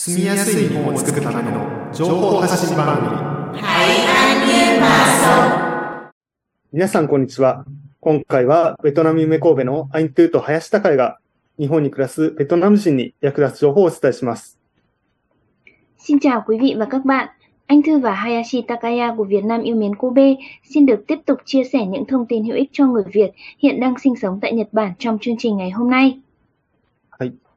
[0.00, 3.60] 住みやすい日本を作るための情報発信番組
[6.70, 7.64] 皆さん、こんにちは。
[7.98, 11.18] 今回は、ベトナム夢神戸のアイントゥーと林高井が、
[11.58, 14.56] 日本に暮らすベトナム人に役立つ情報をお伝えします。
[15.98, 17.28] Xin chào quý vị và các bạn.
[17.66, 21.38] Anh Thư và Hayashi Takaya của Việt Nam yêu mến Kobe xin được tiếp tục
[21.44, 24.52] chia sẻ những thông tin hữu ích cho người Việt hiện đang sinh sống tại
[24.52, 26.20] Nhật Bản trong chương trình ngày hôm nay.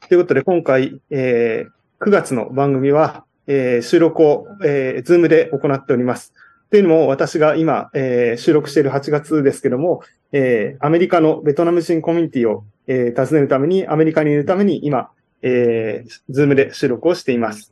[0.10, 6.34] ということで、今回、えー9月の番組は、えー収録を、えー、ズームで行っております。
[6.72, 15.12] というのも、私が今、えー収録している8月ですけども、えーアメリカのベトナム人コミュニティを、えー訪ねるために、アメリカにいるために、今、
[15.44, 17.72] えー、ズームで収録をしています。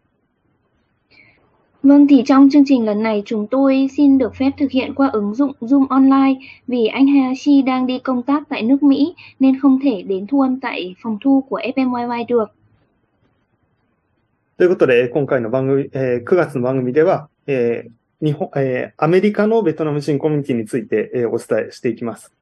[1.82, 5.10] Vâng thì trong chương trình lần này chúng tôi xin được phép thực hiện qua
[5.14, 9.60] ứng dụng Zoom Online vì anh Hayashi đang đi công tác tại nước Mỹ nên
[9.60, 12.59] không thể đến thu âm tại phòng thu của FMYY được.
[14.60, 17.92] ということで、今回の番組、えー9月の番組では、えー
[18.26, 22.34] 日本、えーアメリカのベトナム人コミュニティについて、えーお伝えしていきます。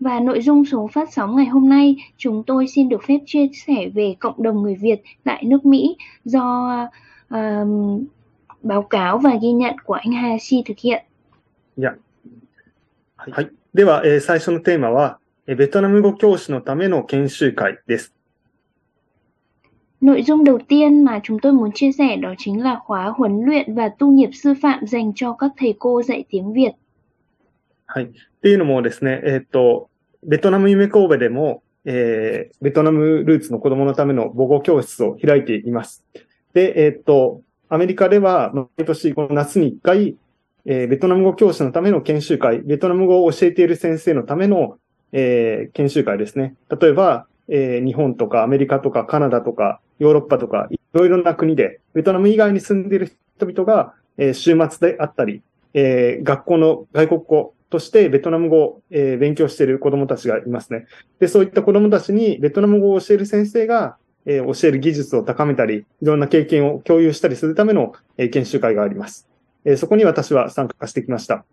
[0.00, 3.48] Và nội dung số phát sóng ngày hôm nay chúng tôi xin được phép chia
[3.66, 6.88] sẻ về cộng đồng người Việt tại nước Mỹ do
[7.28, 8.04] ờm,
[8.62, 11.04] báo cáo và ghi nhận của anh Hayashi thực hiện.
[13.16, 13.50] はい。
[13.72, 18.19] では、えー最初のテーマは、えーベトナム語教師のための研修会です。
[20.00, 23.74] Nội dung đầu tiên mà chúng tôi muốn chia sẻ đó chính là khóa huấn luyện
[23.74, 26.72] và tu nghiệp sư phạm dành cho các thầy cô dạy tiếng Việt.
[27.86, 28.04] はい。
[28.04, 28.08] っ
[28.42, 29.90] ていうのもですね、えーっと、
[30.22, 36.04] ベトナム夢神戸でも、えーベトナムルーツの子供のための母語教室を開いています。
[36.54, 40.16] で、えーっと、アメリカでは、毎年この夏に1回、
[40.66, 44.78] えーベトナム語教師のための研修会、ベトナム語を教えている先生のための、
[45.12, 46.54] えー研修会ですね。
[46.80, 55.42] 例えば、えー日本とかアメリカとかカナダとかヨーロッパとかいろいろな国で、ベトナム以外に住んでいる人々が、えー週末であったり、
[55.74, 60.86] えー学校の外国語としてベトナム語を、えー勉強している子供たちがいますね。
[61.18, 63.96] で、そういった子供たちにベトナム語を教える先生が、
[64.26, 69.28] えー教える技術を高めたり、いろんな経験を共有したりするための、えー研修会があります。
[69.64, 71.44] えーそこに私は参加してきました。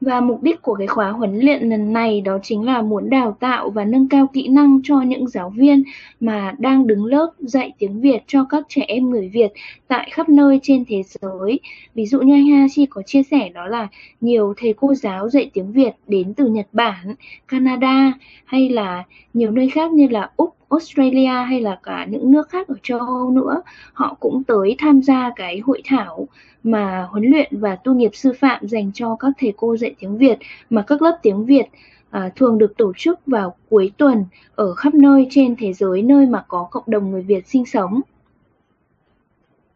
[0.00, 3.36] Và mục đích của cái khóa huấn luyện lần này đó chính là muốn đào
[3.40, 5.82] tạo và nâng cao kỹ năng cho những giáo viên
[6.20, 9.52] mà đang đứng lớp dạy tiếng Việt cho các trẻ em người Việt
[9.88, 11.60] tại khắp nơi trên thế giới.
[11.94, 13.88] Ví dụ như anh Hashi có chia sẻ đó là
[14.20, 17.14] nhiều thầy cô giáo dạy tiếng Việt đến từ Nhật Bản,
[17.48, 18.12] Canada
[18.44, 22.67] hay là nhiều nơi khác như là Úc, Australia hay là cả những nước khác
[22.67, 23.61] ở châu Âu nữa.
[23.93, 26.27] Họ cũng tới tham gia cái hội thảo
[26.63, 30.17] mà huấn luyện và tu nghiệp sư phạm dành cho các thầy cô dạy tiếng
[30.17, 30.37] Việt
[30.69, 31.65] mà các lớp tiếng Việt
[32.09, 34.25] à, thường được tổ chức vào cuối tuần
[34.55, 38.01] ở khắp nơi trên thế giới nơi mà có cộng đồng người Việt sinh sống.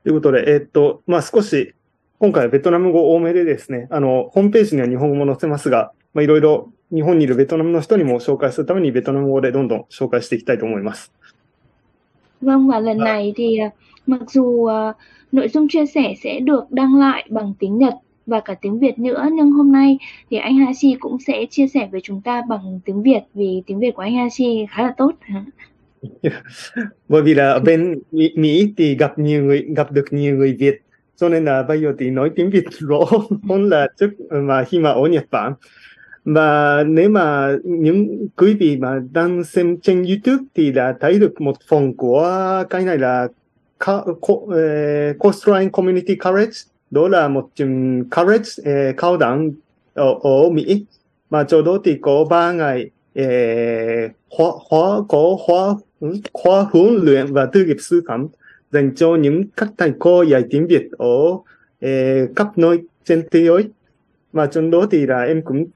[0.02, 1.76] ということで、えーっと、まあ、少し、
[2.20, 11.12] 今回はベトナム語多めでですね、あの、ホームページには日本語も載せますが、まあ、いろいろ 日本にいるベトナムの人にも紹介するためにベトナム語でどんどん紹介していきたいと思います。
[12.42, 13.70] Vâng và lần này thì à,
[14.08, 14.94] mặc dù à,
[15.32, 17.94] nội dung chia sẻ sẽ được đăng lại bằng tiếng Nhật
[18.26, 19.98] và cả tiếng Việt nữa nhưng hôm nay
[20.30, 23.80] thì anh Hashi cũng sẽ chia sẻ với chúng ta bằng tiếng Việt vì tiếng
[23.80, 25.12] Việt của anh Hashi khá là tốt.
[27.08, 30.56] Bởi vì là ở bên Mỹ, Mỹ thì gặp nhiều người, gặp được nhiều người
[30.60, 30.82] Việt,
[31.16, 33.00] cho nên là bây giờ thì nói tiếng Việt rõ
[33.50, 35.54] hơn là trước mà khi mà ở Nhật Bản.
[36.25, 41.41] Và nếu mà những quý vị mà đang xem trên YouTube thì đã thấy được
[41.41, 43.29] một phần của cái này là
[43.79, 44.05] ờ,
[45.19, 46.53] Coastline Community College,
[46.91, 49.51] đó là một trường college eh, cao đẳng
[49.95, 50.85] ở, ở Mỹ.
[51.31, 55.75] Mà chỗ đó thì có ba ngày ờ, eh, khóa, khóa, có khóa
[56.33, 58.27] khóa huấn luyện và tư nghiệp sư phạm
[58.73, 61.17] dành cho những các thầy cô dạy tiếng Việt ở
[61.81, 63.65] eh, khắp nơi trên thế giới
[64.33, 65.67] mà trong đó thì là em cũng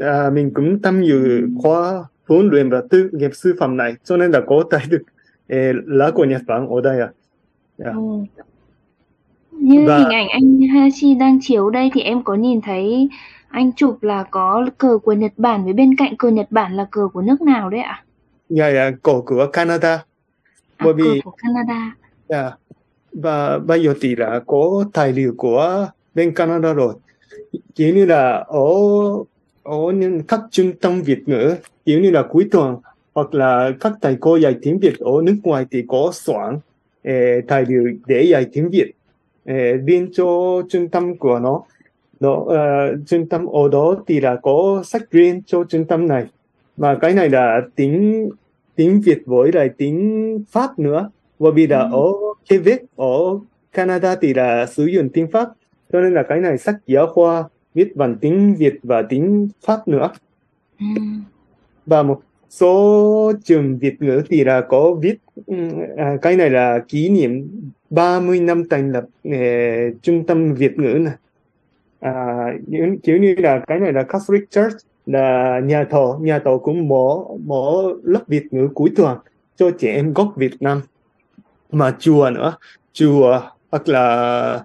[0.00, 4.16] à, mình cũng tham dự khóa huấn luyện và tư nghiệp sư phạm này cho
[4.16, 5.02] nên là có thấy được
[5.46, 7.10] eh, lá của Nhật Bản ở đây à
[7.78, 7.90] Dạ.
[7.94, 8.00] Ừ.
[9.52, 13.08] Như Và- hình ảnh anh Hashi đang chiếu đây thì em có nhìn thấy
[13.48, 16.86] anh chụp là có cờ của Nhật Bản với bên cạnh cờ Nhật Bản là
[16.90, 18.04] cờ của nước nào đấy ạ?
[18.48, 20.04] dạ dạ cổ của Canada
[20.76, 21.96] À, Bởi cờ vì- của Canada.
[22.28, 22.50] dạ.
[23.12, 26.94] và bây giờ thì là có tài liệu của bên Canada rồi
[27.74, 28.64] kiểu như là ở
[29.68, 31.54] ở những các trung tâm Việt ngữ
[31.84, 32.76] kiểu như là cuối tuần
[33.14, 36.58] hoặc là các thầy cô dạy tiếng Việt ở nước ngoài thì có soạn
[37.02, 38.92] eh, tài liệu để dạy tiếng Việt.
[39.44, 40.24] Eh, riêng cho
[40.70, 41.62] trung tâm của nó
[42.20, 46.26] đó ờ, trung tâm ở đó thì là có sách riêng cho trung tâm này.
[46.76, 48.28] Và cái này là tiếng
[48.76, 51.10] tiếng Việt với lại tiếng Pháp nữa.
[51.38, 51.88] Bởi vì là Ừ.
[51.92, 52.04] ở
[52.48, 53.38] Quebec ở
[53.72, 55.48] Canada thì là sử dụng tiếng Pháp.
[55.92, 57.44] Cho nên là cái này sách giáo khoa
[57.78, 60.10] viết bằng tiếng Việt và tiếng Pháp nữa.
[60.80, 60.86] Ừ.
[61.86, 62.20] và một
[62.50, 65.16] số trường Việt ngữ thì là có viết
[65.46, 67.48] ừm, à, cái này là kỷ niệm
[67.90, 69.30] 30 năm thành lập ờ,
[70.02, 71.14] trung tâm Việt ngữ này
[72.00, 72.46] à,
[73.02, 74.76] kiểu như là cái này là Catholic Church
[75.06, 77.72] là nhà thờ nhà thờ cũng mở mở
[78.02, 79.18] lớp Việt ngữ cuối tuần
[79.56, 80.80] cho trẻ em gốc Việt Nam.
[81.72, 82.56] Mà chùa nữa
[82.92, 83.40] chùa
[83.70, 84.64] hoặc là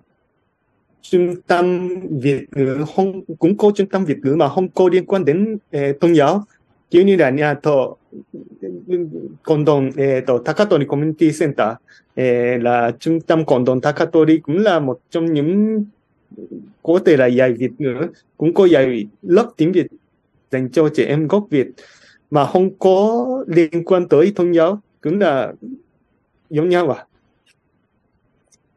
[1.04, 5.06] trung tâm Việt ngữ không cũng có trung tâm Việt ngữ mà không có liên
[5.06, 6.44] quan đến eh, tôn giáo.
[6.90, 7.78] Kiểu như là nhà thờ
[9.44, 11.68] cộng đồng eh, tổ Takatori Community Center
[12.16, 15.86] eh, là trung tâm cộng đồng Takatori cũng là một trong những
[16.84, 18.08] có thể là dạy Việt ngữ
[18.38, 19.88] cũng có dạy lớp tiếng Việt
[20.52, 21.68] dành cho trẻ em gốc Việt
[22.32, 24.80] mà không có liên quan tới tôn giáo.
[25.02, 25.54] Cũng là
[26.50, 27.06] giống nhau à?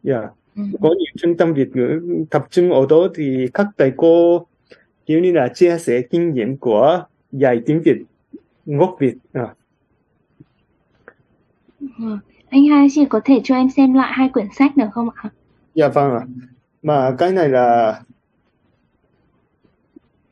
[0.05, 0.31] Yeah.
[0.57, 0.63] Ừ.
[0.81, 2.01] có nhiều trung tâm Việt ngữ
[2.31, 4.47] tập trung ở đó thì các thầy cô
[5.07, 7.97] kiểu như là chia sẻ kinh nghiệm của dạy tiếng Việt
[8.67, 9.55] gốc Việt à.
[11.81, 12.19] Ừ.
[12.51, 15.31] Anh Hayashi có thể cho em xem lại hai quyển sách được không ạ?
[15.75, 16.21] dạ vâng ạ
[16.83, 18.01] mà cái này là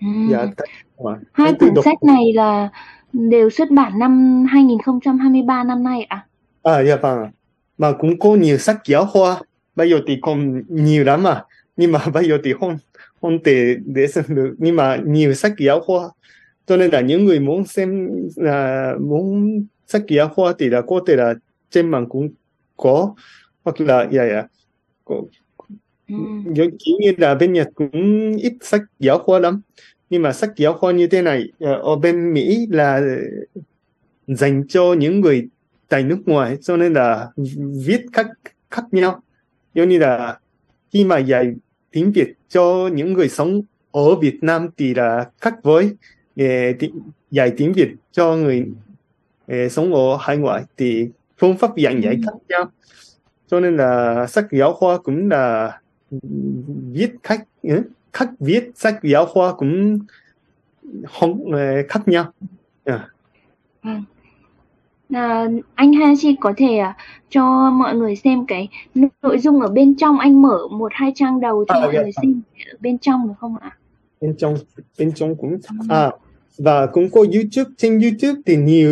[0.01, 0.07] Ừ.
[0.31, 0.39] dạ
[0.99, 2.69] à, Hai quyển đọc sách này là
[3.13, 6.27] đều xuất bản năm 2023 năm nay ạ?
[6.63, 7.31] à dạ vâng
[7.79, 9.41] mà cũng có nhiều sách giáo khoa
[9.77, 11.43] bây giờ thì còn nhiều lắm mà
[11.77, 12.79] nhưng mà bây giờ thì không
[13.21, 16.09] không thể để xem được nhưng mà nhiều sách giáo khoa
[16.67, 21.01] cho nên là những người muốn xem là muốn sách giáo khoa thì là có
[21.07, 21.35] thể là
[21.71, 22.29] trên mạng cũng
[22.77, 23.15] có
[23.65, 24.43] hoặc là dạ dạ
[25.05, 25.23] có,
[26.09, 26.15] Ừ.
[26.55, 26.71] giống
[27.01, 29.61] như là bên Nhật cũng ít sách giáo khoa lắm
[30.11, 33.03] nhưng mà sách giáo khoa như thế này ở bên Mỹ là
[34.27, 35.49] dành cho những người
[35.89, 37.29] tại nước ngoài cho nên là
[37.87, 38.27] viết khác
[38.71, 39.23] khác nhau
[39.75, 40.39] giống như là
[40.91, 41.55] khi mà dạy
[41.91, 43.63] tiếng Việt cho những người sống
[43.93, 45.97] ở Việt Nam thì là khác với
[46.37, 46.93] eh, ti-
[47.31, 48.67] dạy tiếng Việt cho người
[49.47, 52.71] eh, sống ở hải ngoại thì phương pháp giảng dạy khác nhau
[53.47, 55.79] cho nên là sách giáo khoa cũng là
[56.93, 57.83] viết khác ừ,
[58.13, 59.99] khác viết sách giáo khoa cũng
[61.13, 62.33] không eh, khác nhau
[62.85, 63.01] yeah.
[63.83, 64.05] Vâng.
[65.13, 66.97] À, anh Hayashi có thể à,
[67.31, 68.69] cho mọi người xem cái
[69.23, 70.19] nội dung ở bên trong.
[70.19, 72.03] Anh mở một hai trang đầu cho À, mọi dạ.
[72.03, 72.43] người xem
[72.73, 73.77] ở bên trong được không ạ?
[74.21, 74.57] bên trong
[74.99, 75.59] bên trong cũng
[75.89, 76.11] à
[76.59, 77.75] và cũng có YouTube.
[77.77, 78.91] Trên YouTube thì nhiều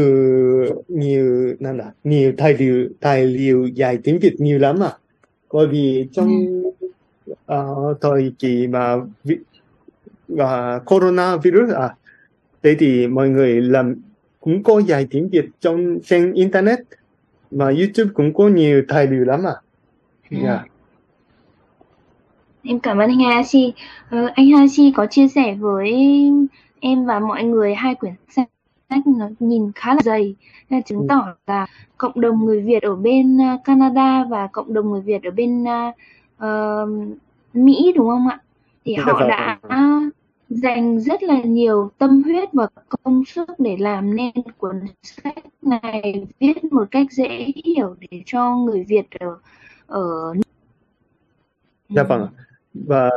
[0.88, 4.92] nhiều nào là nhiều tài liệu tài liệu dạy tiếng Việt nhiều lắm à
[5.52, 6.28] bởi vì trong
[7.46, 9.36] ờ, thời kỳ mà vi,
[10.38, 11.96] à, corona virus à
[12.62, 13.94] thế thì mọi người làm
[14.42, 16.78] cũng có dạy tiếng Việt trong trên internet
[17.50, 19.54] mà YouTube cũng có nhiều tài liệu lắm à
[20.30, 20.60] yeah.
[22.64, 23.72] Em cảm ơn anh Hayashi.
[24.10, 25.92] Ờ, anh Hayashi có chia sẻ với
[26.80, 28.48] em và mọi người hai quyển sách
[28.88, 30.34] nó nhìn khá là dày,
[30.70, 31.66] nên chứng tỏ là
[31.96, 35.64] cộng đồng người Việt ở bên ờ, Canada và cộng đồng người Việt ở bên
[36.38, 36.86] ờ,
[37.52, 38.38] Mỹ đúng không ạ?
[38.84, 39.28] Thì Dạ họ vâng.
[39.28, 39.58] đã
[40.54, 46.26] dành rất là nhiều tâm huyết và công sức để làm nên cuốn sách này
[46.40, 49.36] viết một cách dễ hiểu để cho người Việt ở
[49.86, 50.34] ở
[51.88, 52.28] Dạ vâng.
[52.74, 53.10] Và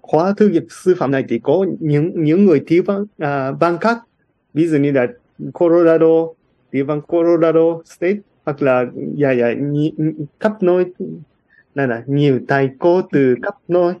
[0.00, 3.78] khóa thư nghiệp sư phạm này thì có những những người thi văn à, bang
[3.78, 3.98] khác.
[4.54, 5.06] Ví dụ như là
[5.52, 6.26] Colorado
[6.72, 8.84] thì văn Colorado State hoặc là
[9.16, 9.46] dạ dạ
[10.40, 10.84] khắp nơi.
[11.74, 13.94] Này là nhiều thầy cô từ khắp nơi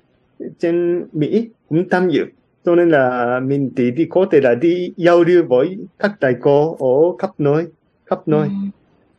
[0.58, 2.24] trên Mỹ cũng tham dự
[2.64, 6.34] cho nên là mình thì đi có thể là đi giao lưu với các thầy
[6.40, 7.66] cô ở khắp nơi
[8.06, 8.54] khắp nơi Ừ.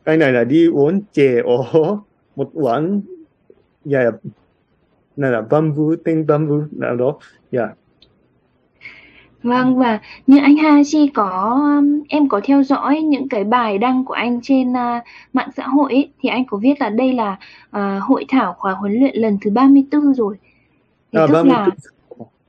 [0.05, 1.57] cái này là đi uống chè ở
[2.35, 3.01] một quán
[3.85, 4.11] dạ
[5.15, 7.19] này là bamboo tên bamboo nào đó
[7.51, 7.67] dạ
[9.43, 14.05] Vâng và như anh Hashi có um, em có theo dõi những cái bài đăng
[14.05, 17.37] của anh trên à, mạng xã hội ấy, thì anh có viết là đây là
[17.71, 20.37] à, hội thảo khóa huấn luyện lần thứ 34 rồi.
[21.11, 21.69] Thì à, tức 30 là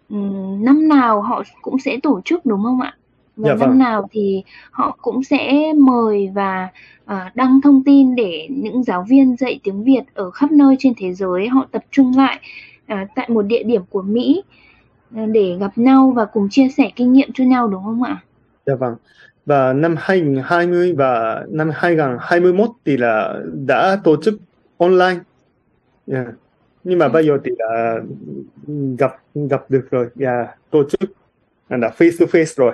[0.09, 2.97] ừm, năm nào họ cũng sẽ tổ chức đúng không ạ?
[3.37, 3.79] Và Dạ năm vâng.
[3.79, 6.69] nào thì họ cũng sẽ mời và
[7.05, 10.93] à, đăng thông tin để những giáo viên dạy tiếng Việt ở khắp nơi trên
[10.97, 12.41] thế giới họ tập trung lại
[12.87, 14.43] à, tại một địa điểm của Mỹ
[15.11, 18.17] để gặp nhau và cùng chia sẻ kinh nghiệm cho nhau đúng không ạ?
[18.67, 18.97] dạ vâng
[19.47, 24.35] và năm 2020 và năm 2021 thì là đã tổ chức
[24.79, 25.21] online
[26.13, 26.27] yeah.
[26.85, 27.11] Nhưng mà Ừ.
[27.13, 28.01] bây giờ thì là
[28.99, 31.01] gặp gặp được rồi và tổ chức
[31.69, 32.73] là face to face rồi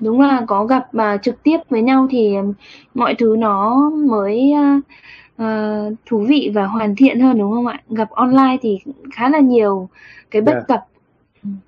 [0.00, 2.34] đúng là có gặp mà trực tiếp với nhau thì
[2.94, 4.52] mọi thứ nó mới
[5.42, 5.44] uh,
[6.06, 7.80] thú vị và hoàn thiện hơn đúng không ạ?
[7.88, 8.78] Gặp online thì
[9.14, 9.88] khá là nhiều
[10.30, 10.68] cái bất Yeah.
[10.68, 10.80] cập.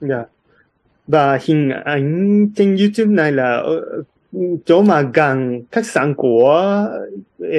[0.01, 0.25] Dạ.
[1.07, 4.03] Và hình ảnh trên YouTube này là ở
[4.65, 6.87] chỗ mà gần khách sạn của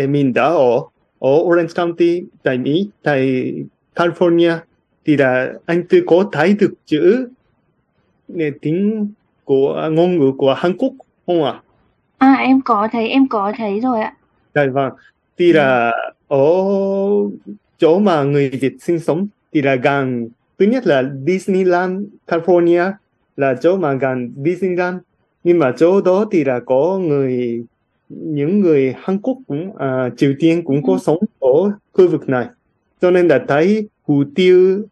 [0.10, 0.80] mình đã ở
[1.24, 3.54] ở Orange County tại Mỹ, tại
[3.96, 4.58] California
[5.06, 7.28] thì là anh Tư có thấy được chữ
[8.62, 9.08] tiếng
[9.44, 10.94] của ngôn ngữ của Hàn Quốc
[11.28, 11.62] không ạ?
[12.18, 14.16] À em có thấy em có thấy rồi ạ.
[14.56, 14.94] Dạ vâng.
[15.38, 15.92] Thì là
[16.28, 16.48] ở
[17.78, 22.92] chỗ mà người Việt sinh sống thì là gần thứ nhất là Disneyland California
[23.38, 24.98] là chỗ mà gần Disneyland
[25.44, 27.64] nhưng mà chỗ đó thì là có người
[28.16, 31.00] những người Hàn Quốc cũng à, Triều Tiên cũng có Ừ.
[31.02, 32.48] sống ở khu vực này.
[33.02, 34.88] Cho nên là thấy hủ tiếu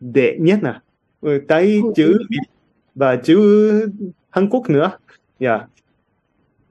[0.00, 0.80] đệ nhất nè.
[1.48, 2.18] Thấy chữ
[2.94, 3.90] và chữ
[4.30, 4.90] Hàn Quốc nữa.
[5.40, 5.66] Dạ.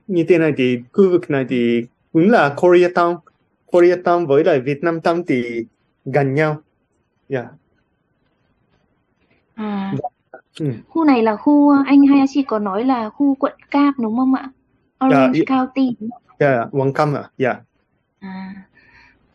[0.07, 3.17] Như thế này thì khu vực này thì cũng là Koreatown
[3.71, 5.65] Koreatown với lại Việt Nam Town thì
[6.05, 6.57] gần nhau.
[7.29, 7.45] Dạ.
[9.55, 9.93] À,
[10.59, 10.71] ừ.
[10.87, 14.49] khu này là khu anh Hayashi có nói là khu quận Cam đúng không ạ?
[15.05, 15.95] Orange Dạ, County.
[16.39, 17.55] dạ Quảng Cam ạ dạ
[18.21, 18.53] À,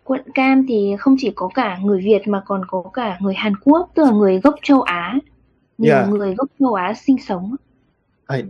[0.04, 3.52] quận Cam thì không chỉ có cả người Việt mà còn có cả người Hàn
[3.64, 5.18] Quốc, tức là người gốc châu Á.
[5.78, 6.06] Nhiều Dạ.
[6.06, 7.56] người gốc châu Á sinh sống.
[8.26, 8.49] はい。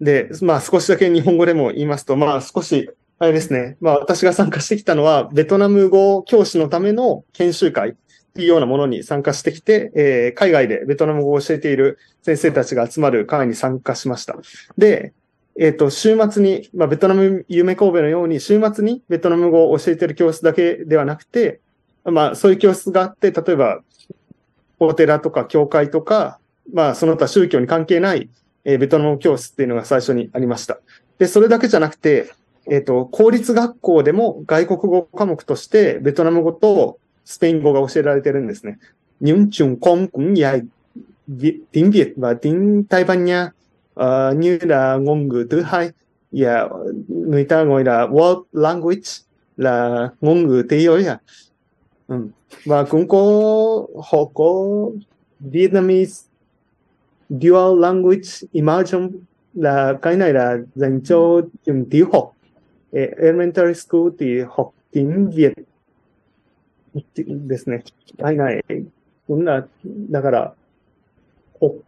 [0.00, 3.76] で、まあ少しだけ日本語でも言いますと、まあ少し、あれですね。
[3.80, 7.94] まあ私が参加してきたのは、ベトナム語教師のための研修会っ
[8.34, 14.36] ていうようなものに参加してきて、えー海外でベトナム語を教えている先生たちが集まる会に参加しました。
[14.76, 15.12] で、
[15.58, 21.60] えっ、と、週末に、まあベトナム夢神戸のように、週末にベトナム語を教えてる教室だけではなくて、
[22.04, 23.80] まあそういう教室があって、例えば、
[24.78, 26.38] お寺とか教会とか、
[26.72, 28.28] まあその他宗教に関係ない
[28.64, 30.78] えーベトナム教室っていうのが最初にありました。
[31.18, 32.30] で、それだけじゃなくて、
[32.70, 38.78] えっ、と、公立学校でも外国語科目としてベトナム語とスペイン語が教えられてるんですね。
[39.20, 40.62] Những trường công cũng dạy
[41.26, 43.50] Việt, tiếng Việt và tiếng Tây Ban Nha
[43.97, 45.89] ờ, như là ngôn ngữ thứ hai
[46.31, 46.69] và
[47.07, 49.09] người ta gọi là world language
[49.57, 51.19] là ngôn ngữ thế giới à.
[52.07, 52.15] Ừ.
[52.65, 53.23] Và cũng có
[54.03, 54.53] họ có
[55.39, 56.27] Vietnamese
[57.29, 59.11] dual language immersion
[59.53, 62.33] là cái này là dành cho trường tiểu học
[62.95, 65.53] Eh, elementary school thì học tiếng Việt
[67.47, 67.83] ですね。
[68.19, 68.63] はいはい。
[69.27, 69.67] cũng là
[70.11, 70.53] だから、
[71.59, 71.81] 北、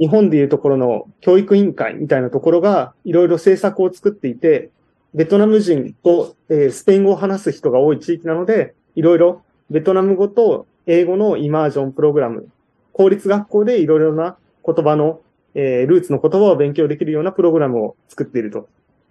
[0.00, 4.70] 日本でいうところの教育委員会みたいなところがいろいろ政策を作っていて、
[5.14, 12.48] ベトナム人と、えースペイン語を話す人が多い地域なので、いろいろベトナム語と英語のイマージョンプログラム、
[12.92, 15.20] 公立学校でいろいろな言葉の、
[15.54, 18.68] えールーツの言葉を勉強できるようなプログラムを作っていると。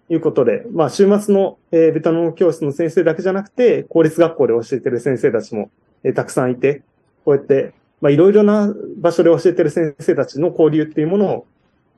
[0.08, 5.72] いうことで、まあ週末の、えーベトナム教室の先生だけじゃなくて、公立学校で教えてる先生たちも、
[6.03, 6.84] えーたくさんいて、
[7.24, 7.74] こうやって、
[8.06, 11.48] まあいろいろな場所で教えている先生たちの交流っていうものを、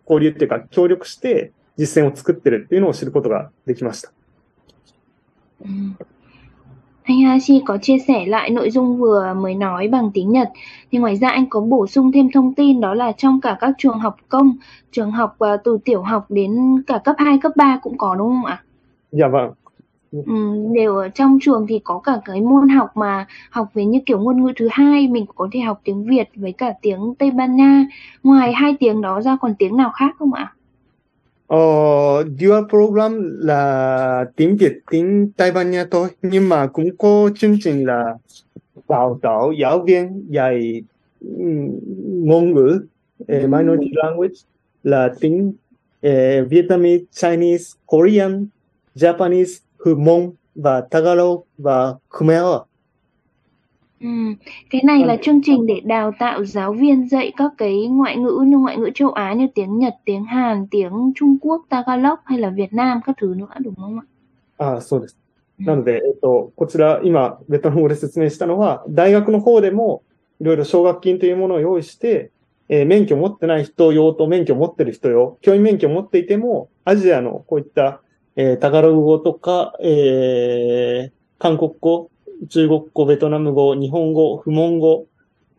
[0.09, 4.13] 交流っていうか協力して実践を作ってるっていうのを知ることができました。
[5.61, 5.67] Ừ.
[7.03, 10.49] Anh Hashi có chia sẻ lại nội dung vừa mới nói bằng tiếng Nhật.
[10.91, 13.75] Thì ngoài ra anh có bổ sung thêm thông tin đó là trong cả các
[13.77, 14.55] trường học công,
[14.91, 18.27] trường học à, từ tiểu học đến cả cấp 2, cấp 3 cũng có đúng
[18.27, 18.63] không ạ?
[19.13, 19.29] いや、
[20.11, 20.33] まあ、Ừ,
[20.75, 24.19] đều ở trong trường thì có cả cái môn học mà học về như kiểu
[24.19, 27.55] ngôn ngữ thứ hai, mình có thể học tiếng Việt với cả tiếng Tây Ban
[27.55, 27.85] Nha.
[28.23, 30.53] Ngoài hai tiếng đó ra còn tiếng nào khác không ạ?
[31.47, 31.57] Ờ,
[32.39, 36.09] dual program là tiếng Việt, tiếng Tây Ban Nha thôi.
[36.21, 38.03] Nhưng mà cũng có chương trình là
[38.89, 40.81] đào tạo giáo viên dạy
[41.19, 41.69] ừm,
[42.25, 42.87] ngôn ngữ
[43.27, 44.33] eh, minority language
[44.83, 45.53] là tiếng
[46.01, 48.47] eh, Vietnamese, Chinese, Korean,
[48.95, 52.44] Japanese, Hmong và Tagalog và Khmer.
[54.00, 54.08] Ừ.
[54.70, 58.44] Cái này là chương trình để đào tạo giáo viên dạy các cái ngoại ngữ
[58.46, 62.38] như ngoại ngữ châu Á như tiếng Nhật, tiếng Hàn, tiếng Trung Quốc, Tagalog hay
[62.38, 64.04] là Việt Nam các thứ nữa đúng không ạ?
[64.58, 65.18] ああ、そうです。
[65.58, 70.02] なので、えっと、こちら、今、ベトナム語で説明したのは、大学の方でも、
[70.40, 72.30] いろいろ奨学金というものを用意して、
[72.68, 78.00] えー免許を持ってない人用と免許を持ってる人用、教員免許を持っていても、アジアのこういった、
[78.39, 82.09] えータガログ語とか、えー韓国語、
[82.49, 85.07] 中国語、ベトナム語、日本語、不問語、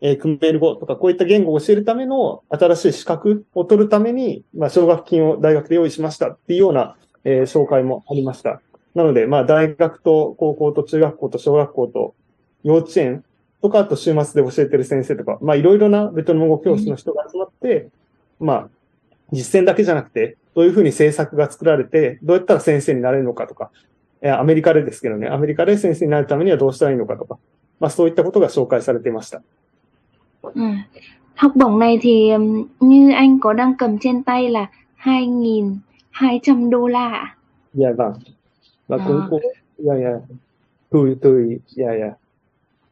[0.01, 6.95] えークメール語とか、こういった言語を教えるための新しい資格を取るために、まあ、奨学金を大学で用意しましたっていうような、
[7.25, 8.61] えー紹介もありました。
[8.95, 12.15] なので、まあ、大学と高校と中学校と小学校と
[12.63, 13.25] 幼稚園
[13.61, 17.89] とか、あと週末で教えてる先生とか、まあ、いろいろなベトナム語教室の人が集まって、
[18.39, 18.69] まあ、
[19.33, 23.71] 実践だけじゃなくて、どういうふうに政策が作られて、どうやったら先生になれるのかとか、
[24.21, 27.37] えアメリカでですけどね、アメリカで先生になるためにはどうしたらいいのかとか、
[27.79, 29.41] まあそういったことが紹介されていました。
[30.41, 30.61] Ừ.
[31.35, 34.65] Học bổng này thì um, như anh có đang cầm trên tay là
[35.03, 37.35] 2.200 đô la ạ.
[37.73, 38.13] Dạ vâng.
[38.87, 39.05] Và À.
[39.07, 39.41] cũng cũng
[39.77, 40.19] dạ dạ.
[40.89, 42.11] Tôi tôi dạ dạ.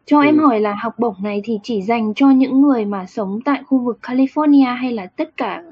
[0.05, 3.39] Cho em hỏi là học bổng này thì chỉ dành cho những người mà sống
[3.45, 5.63] tại khu vực California hay là tất cả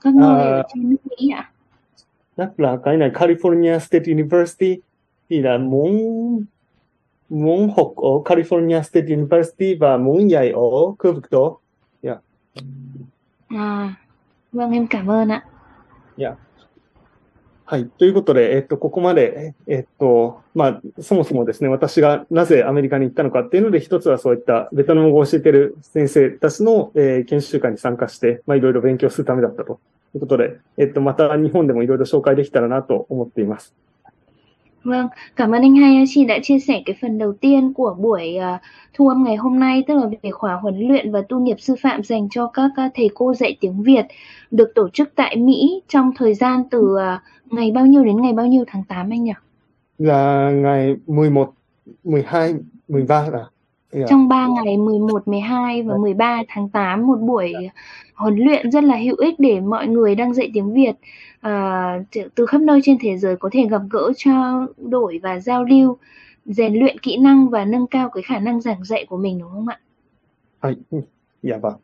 [0.00, 0.44] các nơi À.
[0.44, 1.50] ở trên nước Mỹ ạ?
[2.36, 4.80] Chắc là cái này California State University
[5.30, 5.98] thì là muốn
[7.28, 10.60] muốn học ở California State University và muốn dạy ở
[10.98, 11.56] khu vực đó.
[13.48, 13.94] À,
[14.52, 15.44] vâng em cảm ơn ạ.
[17.70, 17.86] はい。
[17.86, 29.80] ということで、えっと、ここまで、えっと、まあ、そもそもですね、私がなぜアメリカに行ったのかっていうので、一つはそういったベトナム語を教えてる先生たちの、えー研修会に参加して、まあ、いろいろ勉強するためだったと
[30.14, 33.74] いうことで、えっと、また日本でもいろいろ紹介できたらなと思っています。
[34.88, 38.60] Vâng, cảm ơn anh hai chị đã chia sẻ cái phần đầu tiên của buổi uh,
[38.94, 41.74] thu âm ngày hôm nay, tức là về khóa huấn luyện và tu nghiệp sư
[41.82, 44.06] phạm dành cho các uh, thầy cô dạy tiếng Việt
[44.50, 48.32] được tổ chức tại Mỹ trong thời gian từ uh, ngày bao nhiêu đến ngày
[48.32, 49.32] bao nhiêu tháng 8 anh nhỉ?
[49.98, 51.52] Là ngày 11,
[52.04, 52.54] 12,
[52.88, 53.44] 13 là.
[53.91, 54.05] Dạ.
[54.09, 57.53] Trong 3 ngày 11, 12 và 13 tháng 8 một buổi
[58.15, 60.91] huấn luyện rất là hữu ích để mọi người đang dạy tiếng Việt
[61.41, 65.39] à, từ- từ khắp nơi trên thế giới có thể gặp gỡ trao đổi và
[65.39, 65.97] giao lưu
[66.45, 69.49] rèn luyện kỹ năng và nâng cao cái khả năng giảng dạy của mình đúng
[69.51, 69.79] không ạ?
[70.61, 70.77] はい。
[70.91, 71.03] うん
[71.43, 71.77] やば。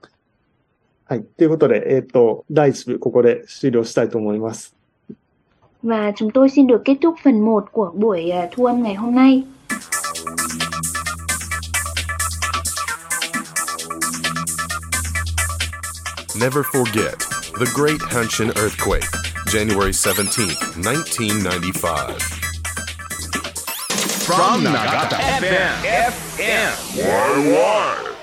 [1.06, 1.24] はい。
[1.38, 4.74] ということで、えっと、第一部、ここで終了したいと思います。
[5.84, 8.94] Và chúng tôi xin được kết thúc phần 1 của buổi à, thu âm ngày
[8.96, 9.44] hôm nay.
[16.37, 17.21] Never forget
[17.59, 19.05] the Great Hanshin Earthquake,
[19.47, 20.49] January 17,
[20.83, 22.21] 1995.
[24.25, 26.11] From Nagata FM.
[26.11, 26.97] FM.
[26.99, 28.14] Worldwide.